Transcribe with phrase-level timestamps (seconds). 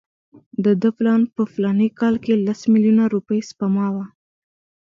[0.63, 4.05] د ده پلان په فلاني کال کې لس میلیونه روپۍ سپما وه.